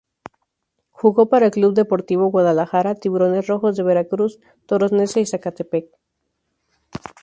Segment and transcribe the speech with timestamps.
[0.89, 5.89] Jugó para el Club Deportivo Guadalajara, Tiburones Rojos de Veracruz, Toros Neza y Zacatepec.